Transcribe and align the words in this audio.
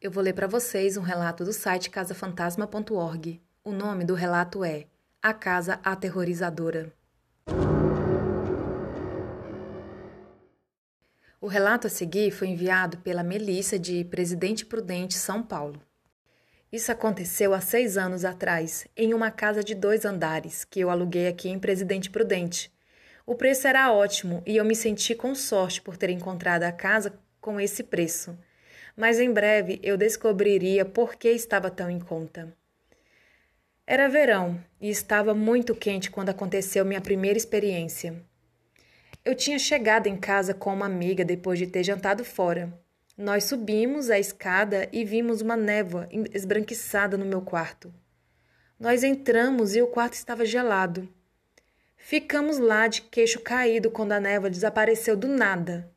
Eu 0.00 0.12
vou 0.12 0.22
ler 0.22 0.32
para 0.32 0.46
vocês 0.46 0.96
um 0.96 1.02
relato 1.02 1.44
do 1.44 1.52
site 1.52 1.90
casafantasma.org. 1.90 3.42
O 3.64 3.72
nome 3.72 4.04
do 4.04 4.14
relato 4.14 4.62
é 4.62 4.86
A 5.20 5.34
Casa 5.34 5.80
Aterrorizadora. 5.82 6.92
O 11.40 11.48
relato 11.48 11.88
a 11.88 11.90
seguir 11.90 12.30
foi 12.30 12.46
enviado 12.46 12.98
pela 12.98 13.24
Melissa 13.24 13.76
de 13.76 14.04
Presidente 14.04 14.64
Prudente, 14.64 15.14
São 15.14 15.42
Paulo. 15.42 15.82
Isso 16.70 16.92
aconteceu 16.92 17.52
há 17.52 17.60
seis 17.60 17.98
anos 17.98 18.24
atrás, 18.24 18.86
em 18.96 19.12
uma 19.12 19.32
casa 19.32 19.64
de 19.64 19.74
dois 19.74 20.04
andares 20.04 20.64
que 20.64 20.78
eu 20.78 20.90
aluguei 20.90 21.26
aqui 21.26 21.48
em 21.48 21.58
Presidente 21.58 22.08
Prudente. 22.08 22.72
O 23.26 23.34
preço 23.34 23.66
era 23.66 23.92
ótimo 23.92 24.44
e 24.46 24.58
eu 24.58 24.64
me 24.64 24.76
senti 24.76 25.16
com 25.16 25.34
sorte 25.34 25.82
por 25.82 25.96
ter 25.96 26.10
encontrado 26.10 26.62
a 26.62 26.70
casa 26.70 27.18
com 27.40 27.60
esse 27.60 27.82
preço. 27.82 28.38
Mas 28.98 29.20
em 29.20 29.32
breve 29.32 29.78
eu 29.80 29.96
descobriria 29.96 30.84
por 30.84 31.14
que 31.14 31.28
estava 31.28 31.70
tão 31.70 31.88
em 31.88 32.00
conta. 32.00 32.52
Era 33.86 34.08
verão 34.08 34.60
e 34.80 34.90
estava 34.90 35.32
muito 35.32 35.72
quente 35.72 36.10
quando 36.10 36.30
aconteceu 36.30 36.84
minha 36.84 37.00
primeira 37.00 37.38
experiência. 37.38 38.20
Eu 39.24 39.36
tinha 39.36 39.56
chegado 39.56 40.08
em 40.08 40.16
casa 40.16 40.52
com 40.52 40.74
uma 40.74 40.86
amiga 40.86 41.24
depois 41.24 41.60
de 41.60 41.68
ter 41.68 41.84
jantado 41.84 42.24
fora. 42.24 42.76
Nós 43.16 43.44
subimos 43.44 44.10
a 44.10 44.18
escada 44.18 44.88
e 44.92 45.04
vimos 45.04 45.40
uma 45.42 45.56
névoa 45.56 46.08
esbranquiçada 46.34 47.16
no 47.16 47.24
meu 47.24 47.40
quarto. 47.40 47.94
Nós 48.80 49.04
entramos 49.04 49.76
e 49.76 49.82
o 49.82 49.86
quarto 49.86 50.14
estava 50.14 50.44
gelado. 50.44 51.08
Ficamos 51.96 52.58
lá 52.58 52.88
de 52.88 53.02
queixo 53.02 53.38
caído 53.38 53.92
quando 53.92 54.10
a 54.10 54.18
névoa 54.18 54.50
desapareceu 54.50 55.16
do 55.16 55.28
nada. 55.28 55.88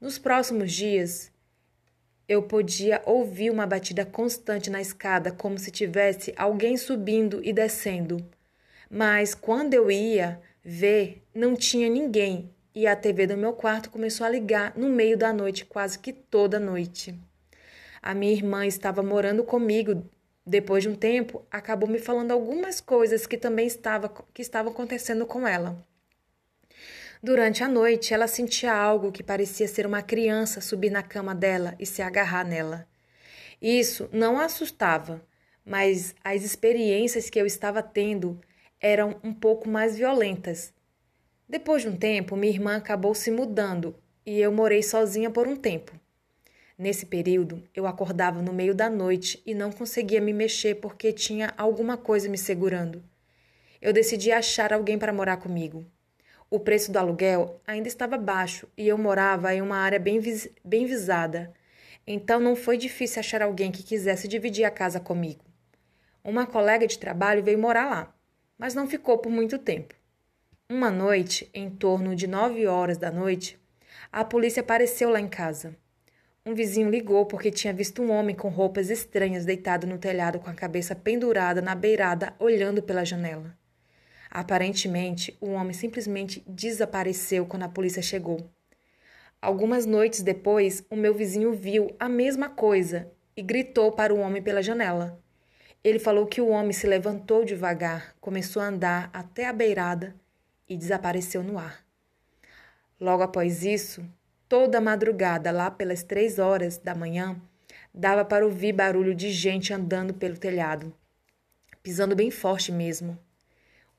Nos 0.00 0.18
próximos 0.18 0.72
dias, 0.72 1.31
eu 2.32 2.42
podia 2.42 3.02
ouvir 3.04 3.50
uma 3.50 3.66
batida 3.66 4.04
constante 4.04 4.70
na 4.70 4.80
escada, 4.80 5.30
como 5.30 5.58
se 5.58 5.70
tivesse 5.70 6.32
alguém 6.36 6.76
subindo 6.76 7.40
e 7.44 7.52
descendo. 7.52 8.24
Mas 8.90 9.34
quando 9.34 9.74
eu 9.74 9.90
ia 9.90 10.40
ver, 10.64 11.22
não 11.34 11.54
tinha 11.54 11.88
ninguém 11.88 12.50
e 12.74 12.86
a 12.86 12.96
TV 12.96 13.26
do 13.26 13.36
meu 13.36 13.52
quarto 13.52 13.90
começou 13.90 14.26
a 14.26 14.30
ligar 14.30 14.72
no 14.76 14.88
meio 14.88 15.16
da 15.16 15.32
noite, 15.32 15.64
quase 15.64 15.98
que 15.98 16.12
toda 16.12 16.58
noite. 16.58 17.14
A 18.00 18.14
minha 18.14 18.32
irmã 18.32 18.66
estava 18.66 19.02
morando 19.02 19.44
comigo. 19.44 20.04
Depois 20.44 20.82
de 20.82 20.88
um 20.88 20.94
tempo, 20.96 21.46
acabou 21.50 21.88
me 21.88 21.98
falando 21.98 22.32
algumas 22.32 22.80
coisas 22.80 23.26
que 23.26 23.36
também 23.36 23.66
estava, 23.66 24.08
que 24.34 24.42
estavam 24.42 24.72
acontecendo 24.72 25.24
com 25.24 25.46
ela. 25.46 25.86
Durante 27.22 27.62
a 27.62 27.68
noite, 27.68 28.12
ela 28.12 28.26
sentia 28.26 28.74
algo 28.74 29.12
que 29.12 29.22
parecia 29.22 29.68
ser 29.68 29.86
uma 29.86 30.02
criança 30.02 30.60
subir 30.60 30.90
na 30.90 31.02
cama 31.02 31.34
dela 31.34 31.74
e 31.78 31.86
se 31.86 32.02
agarrar 32.02 32.44
nela. 32.44 32.88
Isso 33.60 34.08
não 34.12 34.38
a 34.38 34.46
assustava, 34.46 35.22
mas 35.64 36.14
as 36.24 36.42
experiências 36.42 37.30
que 37.30 37.40
eu 37.40 37.46
estava 37.46 37.82
tendo 37.82 38.40
eram 38.80 39.20
um 39.22 39.32
pouco 39.32 39.68
mais 39.68 39.96
violentas 39.96 40.72
depois 41.52 41.82
de 41.82 41.88
um 41.90 41.96
tempo, 41.98 42.34
minha 42.34 42.50
irmã 42.50 42.76
acabou 42.76 43.14
se 43.14 43.30
mudando 43.30 43.94
e 44.24 44.40
eu 44.40 44.50
morei 44.50 44.82
sozinha 44.82 45.30
por 45.30 45.46
um 45.46 45.54
tempo. 45.54 45.92
Nesse 46.78 47.04
período, 47.04 47.62
eu 47.74 47.86
acordava 47.86 48.40
no 48.40 48.54
meio 48.54 48.74
da 48.74 48.88
noite 48.88 49.42
e 49.44 49.54
não 49.54 49.70
conseguia 49.70 50.18
me 50.18 50.32
mexer 50.32 50.76
porque 50.76 51.12
tinha 51.12 51.52
alguma 51.58 51.98
coisa 51.98 52.26
me 52.26 52.38
segurando. 52.38 53.04
Eu 53.82 53.92
decidi 53.92 54.32
achar 54.32 54.72
alguém 54.72 54.98
para 54.98 55.12
morar 55.12 55.36
comigo. 55.36 55.84
O 56.52 56.60
preço 56.60 56.92
do 56.92 56.98
aluguel 56.98 57.62
ainda 57.66 57.88
estava 57.88 58.18
baixo 58.18 58.68
e 58.76 58.86
eu 58.86 58.98
morava 58.98 59.54
em 59.54 59.62
uma 59.62 59.78
área 59.78 59.98
bem, 59.98 60.20
vis 60.20 60.50
bem 60.62 60.84
visada. 60.84 61.50
Então 62.06 62.38
não 62.38 62.54
foi 62.54 62.76
difícil 62.76 63.20
achar 63.20 63.40
alguém 63.40 63.72
que 63.72 63.82
quisesse 63.82 64.28
dividir 64.28 64.66
a 64.66 64.70
casa 64.70 65.00
comigo. 65.00 65.42
Uma 66.22 66.44
colega 66.44 66.86
de 66.86 66.98
trabalho 66.98 67.42
veio 67.42 67.58
morar 67.58 67.88
lá, 67.88 68.14
mas 68.58 68.74
não 68.74 68.86
ficou 68.86 69.16
por 69.16 69.32
muito 69.32 69.58
tempo. 69.58 69.94
Uma 70.68 70.90
noite, 70.90 71.48
em 71.54 71.70
torno 71.70 72.14
de 72.14 72.26
nove 72.26 72.66
horas 72.66 72.98
da 72.98 73.10
noite, 73.10 73.58
a 74.12 74.22
polícia 74.22 74.60
apareceu 74.60 75.08
lá 75.08 75.18
em 75.18 75.28
casa. 75.28 75.74
Um 76.44 76.52
vizinho 76.52 76.90
ligou 76.90 77.24
porque 77.24 77.50
tinha 77.50 77.72
visto 77.72 78.02
um 78.02 78.10
homem 78.10 78.36
com 78.36 78.50
roupas 78.50 78.90
estranhas 78.90 79.46
deitado 79.46 79.86
no 79.86 79.96
telhado 79.96 80.38
com 80.38 80.50
a 80.50 80.54
cabeça 80.54 80.94
pendurada 80.94 81.62
na 81.62 81.74
beirada, 81.74 82.34
olhando 82.38 82.82
pela 82.82 83.06
janela. 83.06 83.61
Aparentemente, 84.34 85.36
o 85.42 85.50
homem 85.50 85.74
simplesmente 85.74 86.42
desapareceu 86.46 87.44
quando 87.44 87.64
a 87.64 87.68
polícia 87.68 88.00
chegou. 88.00 88.48
Algumas 89.42 89.84
noites 89.84 90.22
depois, 90.22 90.82
o 90.88 90.96
meu 90.96 91.12
vizinho 91.12 91.52
viu 91.52 91.94
a 92.00 92.08
mesma 92.08 92.48
coisa 92.48 93.12
e 93.36 93.42
gritou 93.42 93.92
para 93.92 94.14
o 94.14 94.18
homem 94.18 94.40
pela 94.40 94.62
janela. 94.62 95.20
Ele 95.84 95.98
falou 95.98 96.26
que 96.26 96.40
o 96.40 96.48
homem 96.48 96.72
se 96.72 96.86
levantou 96.86 97.44
devagar, 97.44 98.16
começou 98.22 98.62
a 98.62 98.68
andar 98.68 99.10
até 99.12 99.46
a 99.46 99.52
beirada 99.52 100.16
e 100.66 100.78
desapareceu 100.78 101.42
no 101.42 101.58
ar. 101.58 101.84
Logo 102.98 103.22
após 103.22 103.62
isso, 103.62 104.02
toda 104.48 104.80
madrugada, 104.80 105.50
lá 105.50 105.70
pelas 105.70 106.02
três 106.02 106.38
horas 106.38 106.78
da 106.78 106.94
manhã, 106.94 107.38
dava 107.92 108.24
para 108.24 108.46
ouvir 108.46 108.72
barulho 108.72 109.14
de 109.14 109.30
gente 109.30 109.74
andando 109.74 110.14
pelo 110.14 110.38
telhado, 110.38 110.90
pisando 111.82 112.16
bem 112.16 112.30
forte 112.30 112.72
mesmo. 112.72 113.18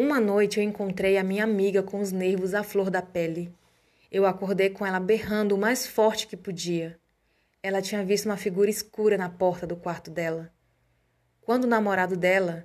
Uma 0.00 0.20
noite 0.20 0.60
eu 0.60 0.62
encontrei 0.62 1.18
a 1.18 1.24
minha 1.24 1.42
amiga 1.42 1.82
com 1.82 1.98
os 1.98 2.12
nervos 2.12 2.54
à 2.54 2.62
flor 2.62 2.88
da 2.88 3.02
pele. 3.02 3.52
Eu 4.12 4.26
acordei 4.26 4.70
com 4.70 4.86
ela 4.86 5.00
berrando 5.00 5.56
o 5.56 5.58
mais 5.58 5.88
forte 5.88 6.28
que 6.28 6.36
podia. 6.36 6.96
Ela 7.60 7.82
tinha 7.82 8.04
visto 8.04 8.26
uma 8.26 8.36
figura 8.36 8.70
escura 8.70 9.18
na 9.18 9.28
porta 9.28 9.66
do 9.66 9.74
quarto 9.74 10.08
dela. 10.08 10.52
Quando 11.40 11.64
o 11.64 11.66
namorado 11.66 12.16
dela, 12.16 12.64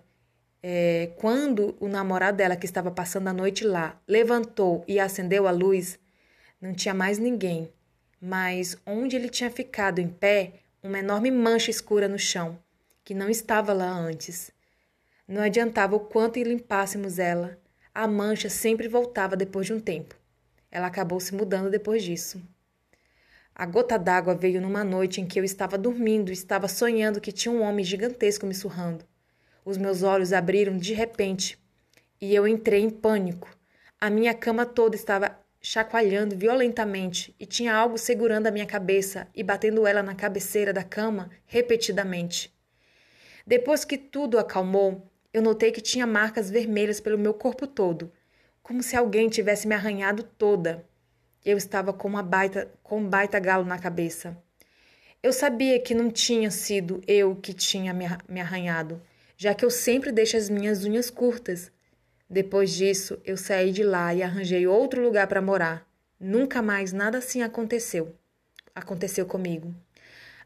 é, 0.61 1.09
quando 1.17 1.75
o 1.79 1.87
namorado 1.87 2.37
dela, 2.37 2.55
que 2.55 2.67
estava 2.67 2.91
passando 2.91 3.27
a 3.29 3.33
noite 3.33 3.65
lá, 3.65 3.99
levantou 4.07 4.83
e 4.87 4.99
acendeu 4.99 5.47
a 5.47 5.51
luz, 5.51 5.97
não 6.61 6.71
tinha 6.71 6.93
mais 6.93 7.17
ninguém, 7.17 7.67
mas 8.21 8.77
onde 8.85 9.15
ele 9.15 9.27
tinha 9.27 9.49
ficado 9.49 9.97
em 9.97 10.07
pé, 10.07 10.53
uma 10.83 10.99
enorme 10.99 11.31
mancha 11.31 11.71
escura 11.71 12.07
no 12.07 12.19
chão, 12.19 12.59
que 13.03 13.15
não 13.15 13.27
estava 13.27 13.73
lá 13.73 13.89
antes. 13.89 14.51
Não 15.27 15.41
adiantava 15.41 15.95
o 15.95 16.01
quanto 16.01 16.37
limpássemos 16.37 17.17
ela, 17.17 17.57
a 17.93 18.05
mancha 18.07 18.49
sempre 18.49 18.89
voltava 18.89 19.37
depois 19.37 19.65
de 19.65 19.73
um 19.73 19.79
tempo. 19.79 20.15
Ela 20.69 20.87
acabou 20.87 21.19
se 21.19 21.33
mudando 21.33 21.69
depois 21.69 22.03
disso. 22.03 22.41
A 23.55 23.65
gota 23.65 23.97
d'água 23.97 24.35
veio 24.35 24.59
numa 24.59 24.83
noite 24.83 25.21
em 25.21 25.25
que 25.25 25.39
eu 25.39 25.43
estava 25.43 25.77
dormindo 25.77 26.29
e 26.29 26.33
estava 26.33 26.67
sonhando 26.67 27.21
que 27.21 27.31
tinha 27.31 27.53
um 27.53 27.61
homem 27.61 27.85
gigantesco 27.85 28.45
me 28.45 28.53
surrando. 28.53 29.05
Os 29.63 29.77
meus 29.77 30.03
olhos 30.03 30.33
abriram 30.33 30.77
de 30.77 30.93
repente 30.93 31.57
e 32.19 32.35
eu 32.35 32.45
entrei 32.45 32.81
em 32.81 32.89
pânico. 32.89 33.55
A 34.01 34.09
minha 34.09 34.33
cama 34.33 34.65
toda 34.65 34.95
estava 34.95 35.39
chacoalhando 35.61 36.35
violentamente 36.35 37.33
e 37.39 37.45
tinha 37.45 37.73
algo 37.73 37.97
segurando 37.97 38.47
a 38.47 38.51
minha 38.51 38.65
cabeça 38.65 39.29
e 39.33 39.41
batendo 39.41 39.87
ela 39.87 40.03
na 40.03 40.15
cabeceira 40.15 40.73
da 40.73 40.83
cama 40.83 41.29
repetidamente. 41.45 42.53
Depois 43.47 43.85
que 43.85 43.97
tudo 43.97 44.37
acalmou, 44.37 45.09
eu 45.33 45.41
notei 45.41 45.71
que 45.71 45.81
tinha 45.81 46.05
marcas 46.05 46.49
vermelhas 46.49 46.99
pelo 46.99 47.17
meu 47.17 47.33
corpo 47.33 47.67
todo, 47.67 48.11
como 48.61 48.83
se 48.83 48.95
alguém 48.95 49.27
tivesse 49.27 49.67
me 49.67 49.75
arranhado 49.75 50.23
toda. 50.23 50.85
Eu 51.43 51.57
estava 51.57 51.91
com 51.91 52.07
uma 52.07 52.23
baita, 52.23 52.71
com 52.81 52.99
um 52.99 53.09
baita 53.09 53.39
galo 53.39 53.65
na 53.65 53.79
cabeça. 53.79 54.37
Eu 55.21 55.33
sabia 55.33 55.79
que 55.79 55.95
não 55.95 56.11
tinha 56.11 56.51
sido 56.51 57.01
eu 57.07 57.35
que 57.35 57.53
tinha 57.53 57.93
me 57.93 58.39
arranhado 58.39 59.01
já 59.43 59.53
que 59.53 59.65
eu 59.65 59.69
sempre 59.69 60.09
deixo 60.11 60.37
as 60.37 60.49
minhas 60.49 60.85
unhas 60.85 61.09
curtas. 61.09 61.69
Depois 62.29 62.71
disso, 62.71 63.19
eu 63.25 63.35
saí 63.35 63.71
de 63.71 63.83
lá 63.83 64.13
e 64.13 64.23
arranjei 64.23 64.65
outro 64.65 65.01
lugar 65.03 65.27
para 65.27 65.41
morar. 65.41 65.85
Nunca 66.19 66.61
mais 66.61 66.93
nada 66.93 67.17
assim 67.17 67.41
aconteceu. 67.41 68.15
Aconteceu 68.73 69.25
comigo. 69.25 69.75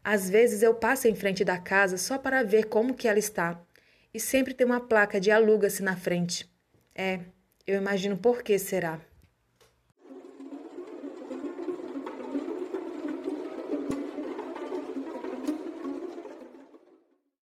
Às 0.02 0.28
vezes 0.28 0.62
eu 0.62 0.74
passo 0.74 1.06
em 1.06 1.14
frente 1.14 1.44
da 1.44 1.58
casa 1.58 1.96
só 1.96 2.18
para 2.18 2.42
ver 2.42 2.64
como 2.64 2.94
que 2.94 3.06
ela 3.06 3.20
está, 3.20 3.60
e 4.12 4.20
sempre 4.20 4.54
tem 4.54 4.66
uma 4.66 4.80
placa 4.80 5.20
de 5.20 5.30
aluga-se 5.30 5.82
na 5.82 5.96
frente. 5.96 6.48
É, 6.94 7.20
eu 7.66 7.76
imagino 7.76 8.16
por 8.16 8.42
que 8.42 8.58
será. 8.58 9.00